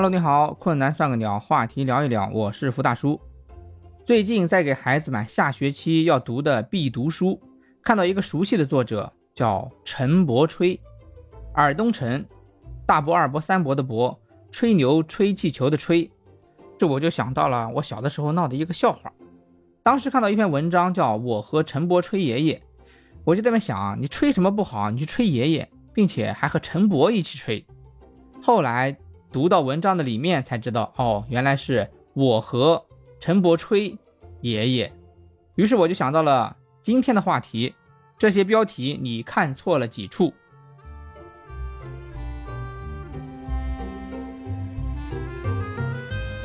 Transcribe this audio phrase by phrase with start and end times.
[0.00, 3.20] Hello，你好，困难算个鸟，话题聊一聊，我是福大叔。
[4.06, 7.40] 最近在给孩子买下学期要读的必读书，
[7.82, 10.80] 看到一个熟悉的作者叫陈伯吹，
[11.52, 12.24] 尔东陈，
[12.86, 14.16] 大伯、二伯、三伯的伯，
[14.52, 16.08] 吹牛、吹气球的吹，
[16.78, 19.12] 这我就想到了我小的时候闹的一个笑话。
[19.82, 22.54] 当时看到一篇文章叫《我和陈伯吹爷爷》，
[23.24, 27.66] 我就在那想啊，你吹什么不好，你去吹爷爷，并且还和陈伯一起吹。
[28.40, 28.96] 后来。
[29.30, 32.82] 读到文章的里面才知道，哦，原来是我和
[33.20, 33.94] 陈伯吹
[34.40, 34.90] 爷爷。
[35.54, 37.74] 于是我就想到了今天的话题，
[38.16, 40.32] 这些标题你看错了几处？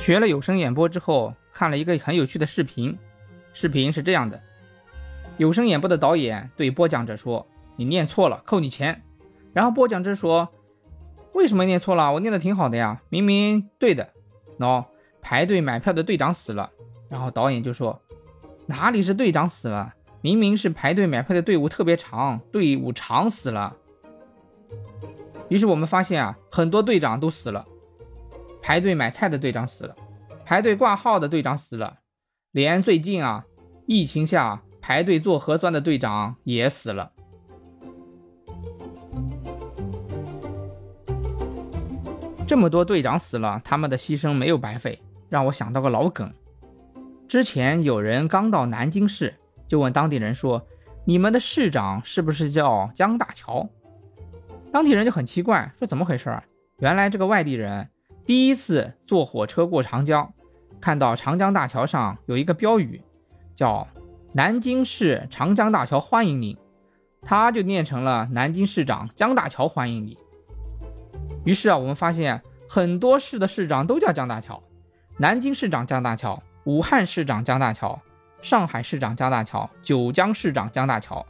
[0.00, 2.98] 学了有声演播之后，看了一个很有趣的视频。
[3.52, 4.42] 视频是这样的：
[5.36, 9.00] 有声演播的导演对播讲者说：“你念错了，扣你钱。”
[9.54, 10.48] 然后播讲者说。
[11.34, 12.12] 为什么念错了？
[12.12, 14.10] 我念的挺好的呀，明明对的。
[14.58, 14.84] 喏，
[15.20, 16.70] 排队买票的队长死了。
[17.08, 18.00] 然后导演就说
[18.66, 19.94] ：“哪里是队长死了？
[20.20, 23.76] 明明是排队买票的队伍特别长，队伍长死了。”
[25.48, 27.66] 于是我们发现啊，很多队长都死了。
[28.62, 29.96] 排队买菜的队长死了，
[30.44, 31.98] 排队挂号的队长死了，
[32.52, 33.44] 连最近啊，
[33.86, 37.12] 疫情下排队做核酸的队长也死了。
[42.46, 46.30] 这么多队长死了，他们的牺牲没有白费，让我想到个老梗。
[47.26, 49.34] 之前有人刚到南京市，
[49.66, 50.66] 就问当地人说
[51.06, 53.66] ：“你们的市长是不是叫江大桥？”
[54.70, 56.44] 当地人就很奇怪，说：“怎么回事啊？”
[56.78, 57.88] 原来这个外地人
[58.26, 60.30] 第一次坐火车过长江，
[60.80, 63.00] 看到长江大桥上有一个标语，
[63.56, 63.88] 叫
[64.34, 66.56] “南京市长江大桥欢迎您”，
[67.22, 70.18] 他就念成了“南京市长江大桥欢迎你”。
[71.44, 74.62] 于是啊，我们发现很多市的市长都叫江大桥，
[75.18, 78.00] 南京市长江大桥，武汉市长江大桥，
[78.40, 81.24] 上海市长江大桥，九江市长江大桥。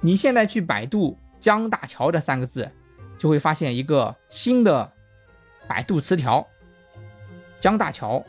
[0.00, 2.70] 你现在去百度“江大桥”这三个字，
[3.18, 4.92] 就会发现一个新的
[5.66, 6.46] 百度词条：
[7.58, 8.24] 江大桥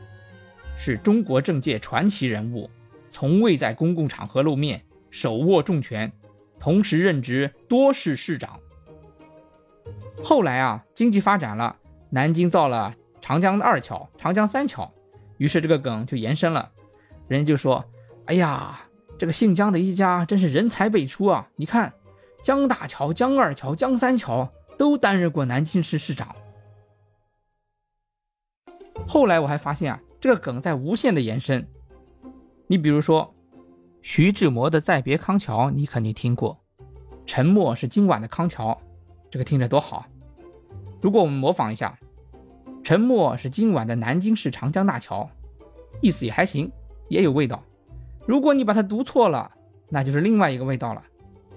[0.75, 2.69] 是中国政界传奇人物，
[3.09, 6.11] 从未在公共场合露面，手握重权，
[6.59, 8.59] 同时任职多市市长。
[10.23, 11.75] 后来啊，经济发展了，
[12.09, 14.91] 南京造了长江二桥、长江三桥，
[15.37, 16.71] 于是这个梗就延伸了。
[17.27, 17.83] 人家就说
[18.25, 18.81] ：“哎呀，
[19.17, 21.47] 这个姓江的一家真是人才辈出啊！
[21.55, 21.93] 你看，
[22.43, 26.35] 江大桥、江二桥、江三桥都担任过南京市市长。”
[29.07, 31.67] 后来我还发现啊，这个梗在无限的延伸。
[32.67, 33.33] 你比如说，
[34.01, 36.57] 徐志摩的《再别康桥》，你肯定听过，
[37.25, 38.77] 沉默是今晚的康桥，
[39.33, 40.05] 这个听着多好。
[41.01, 41.97] 如果我们模仿一下
[42.85, 45.27] ，“沉默是今晚的南京市长江大桥”，
[46.03, 46.71] 意思也还行，
[47.09, 47.63] 也有味道。
[48.27, 49.51] 如果你把它读错了，
[49.89, 51.01] 那就是另外一个味道了。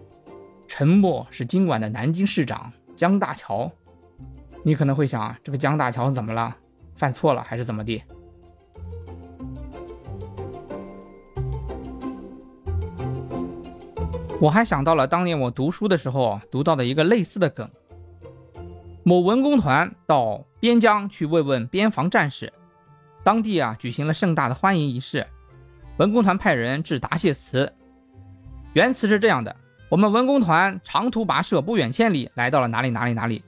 [0.66, 3.70] “沉默是今晚的南京市长江大桥”，
[4.64, 6.56] 你可能会想，这个江大桥怎么了？
[6.94, 8.02] 犯错了还是怎么地？
[14.38, 17.68] 我还想到了当年我读书的时候读到的一个类似的梗。
[19.02, 22.52] 某文工团到边疆去慰问边防战士，
[23.24, 25.26] 当地啊举行了盛大的欢迎仪式。
[25.96, 27.72] 文工团派人致答谢词，
[28.74, 29.56] 原词是这样的：
[29.88, 33.42] 我们文工团长途跋涉不远千里，来到了哪里哪里哪里。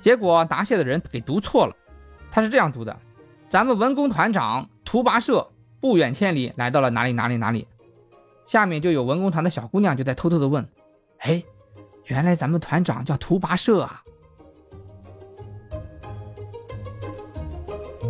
[0.00, 1.76] 结果答谢的人给读错了，
[2.30, 2.96] 他是这样读的：
[3.48, 5.48] 咱们文工团长途跋涉
[5.80, 7.68] 不远千里，来到了哪里哪里哪里。
[8.48, 10.66] 下面就有文工团的小姑娘就在偷偷的问：
[11.18, 11.42] 哎，
[12.06, 14.02] 原来咱们团长叫图跋涉啊！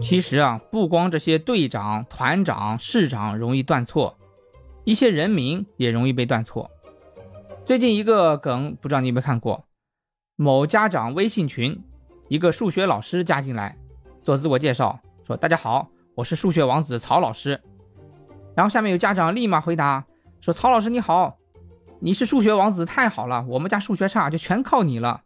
[0.01, 4.17] 其实啊，不光这些队长、团长、市长容易断错，
[4.85, 6.71] 一些人名也容易被断错。
[7.65, 9.65] 最近一个梗，不知道你有没有看过？
[10.37, 11.83] 某家长微信群，
[12.29, 13.77] 一个数学老师加进来
[14.23, 17.61] 做自我介绍，说：“大家好，我是数学王子曹老师。”
[18.55, 20.05] 然后下面有家长立马回答
[20.41, 21.39] 说：“曹老师你好，
[22.01, 25.23] 你是数学王子，太好了，我们家数学差，就全靠你了。”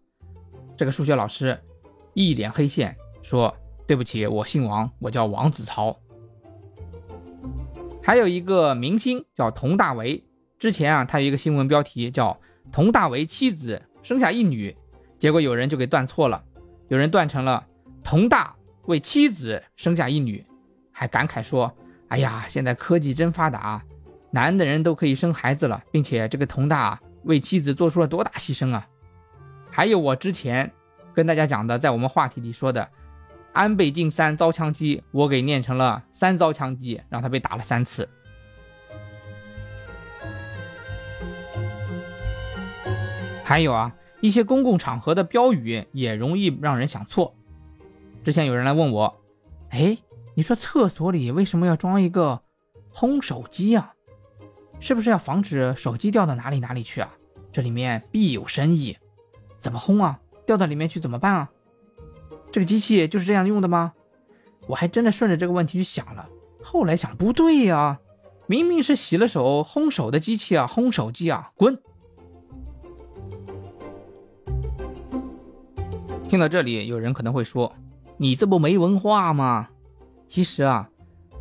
[0.77, 1.61] 这个数学老师
[2.15, 3.55] 一脸黑线说。
[3.85, 5.99] 对不起，我姓王，我叫王子曹。
[8.03, 10.25] 还有一个明星叫佟大为，
[10.57, 12.41] 之前啊，他有一个新闻标题叫
[12.73, 14.75] “佟大为妻子生下一女”，
[15.19, 16.43] 结果有人就给断错了，
[16.89, 17.67] 有人断成了
[18.03, 18.55] “佟大
[18.87, 20.47] 为妻子生下一女”，
[20.91, 21.71] 还感慨说
[22.09, 23.85] ：“哎呀，现在科技真发达，
[24.33, 28.89] 男的人都可以生孩子了，并且这个佟大为妻子做出了多大牺牲啊！”
[29.71, 30.73] 还有我之前
[31.15, 32.89] 跟大家讲的，在我们话题里说的。
[33.53, 38.09] 安倍晋三遭枪击，我给念成了三遭枪击，让他被打了三次。
[43.45, 47.35] 还有啊，一些公共场合的标语也容易让人想错。
[48.25, 49.21] 之前有人来问我，
[49.69, 49.99] 哎，
[50.35, 52.41] 你说厕所里为什么要装一个
[52.91, 53.93] 烘手机啊？
[54.83, 57.15] 是不是要防止手机掉到哪里哪里去啊？
[57.53, 58.99] 这里面必有深意。
[59.57, 60.19] 怎么烘啊？
[60.45, 61.51] 掉到里面去怎么办啊？
[62.51, 63.93] 这个机器就是这样用的吗？
[64.67, 66.29] 我还真的顺着这个问题去想了，
[66.61, 68.01] 后来想不对呀，
[68.49, 71.81] 明明是洗了手烘手的机器啊，烘手机啊，滚！
[76.29, 77.73] 听到这里，有人可能会说
[78.19, 79.69] ：“你这不没文化吗？”
[80.27, 80.91] 其实啊，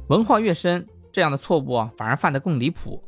[0.10, 3.04] 文化越深，这样的错误反而犯得更离谱。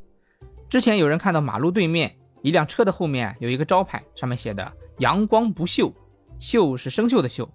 [0.74, 5.94] 之前有人看到马路对面一辆车的后面有一个招牌，上面写的“阳光不锈”，
[6.42, 7.48] 锈是生锈的锈，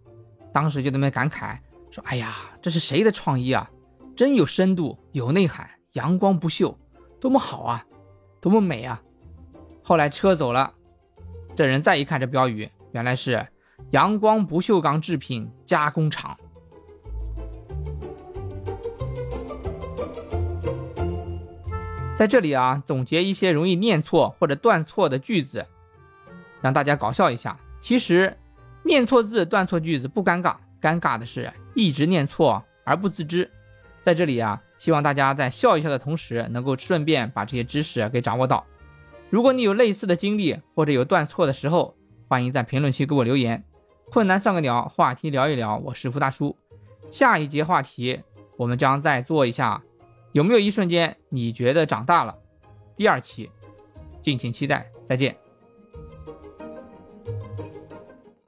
[0.52, 1.58] 当时就在那感慨
[1.90, 3.68] 说：“哎呀，这是谁的创意啊？
[4.14, 6.76] 真有深度，有内涵，阳光不锈，
[7.20, 7.84] 多么好啊，
[8.40, 9.02] 多么美啊！”
[9.82, 10.72] 后来车走了，
[11.56, 13.44] 这人再一看这标语，原来是。
[13.90, 16.38] 阳光不锈钢制品加工厂，
[22.18, 25.64] 在这里啊，总结一些容易念错或者断错的句子，
[26.60, 27.56] 让大家搞笑一下。
[27.80, 28.36] 其实，
[28.82, 33.48] 念错字、断错句子不尴尬，尴尬的是一直念错而不自知。
[34.02, 38.66] 在这里啊，希望大家在笑一笑的同时，能够顺便把这些知识给掌握到。
[39.30, 41.94] 如果你有类似的经历或者有断错的时候，
[42.26, 43.62] 欢迎在评论区给我留言。
[44.10, 45.76] 困难算个鸟，话题聊一聊。
[45.76, 46.56] 我是福大叔，
[47.12, 48.22] 下一节话题
[48.56, 49.80] 我们将再做一下，
[50.32, 52.36] 有没有一瞬间你觉得长大了？
[52.96, 53.50] 第二期，
[54.22, 55.36] 敬请期待，再见。